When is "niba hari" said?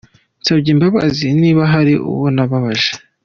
1.41-1.93